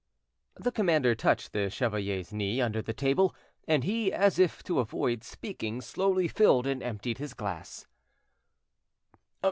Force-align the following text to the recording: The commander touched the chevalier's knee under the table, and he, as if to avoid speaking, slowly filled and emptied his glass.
The 0.55 0.71
commander 0.71 1.13
touched 1.13 1.53
the 1.53 1.69
chevalier's 1.69 2.33
knee 2.33 2.59
under 2.59 2.81
the 2.81 2.91
table, 2.91 3.35
and 3.67 3.83
he, 3.83 4.11
as 4.11 4.39
if 4.39 4.63
to 4.63 4.79
avoid 4.79 5.23
speaking, 5.23 5.79
slowly 5.79 6.27
filled 6.27 6.65
and 6.65 6.81
emptied 6.81 7.19
his 7.19 7.35
glass. 7.35 7.85